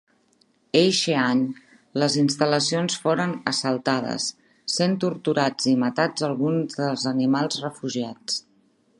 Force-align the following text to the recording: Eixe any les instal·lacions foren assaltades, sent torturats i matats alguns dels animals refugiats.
Eixe 0.77 1.13
any 1.23 1.41
les 2.03 2.15
instal·lacions 2.21 2.95
foren 3.03 3.35
assaltades, 3.51 4.25
sent 4.77 4.95
torturats 5.03 5.67
i 5.73 5.73
matats 5.83 6.25
alguns 6.29 6.79
dels 6.81 7.05
animals 7.13 7.59
refugiats. 7.67 8.39